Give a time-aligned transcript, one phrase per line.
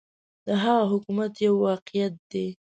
[0.45, 2.47] د هغه حکومت یو واقعیت دی.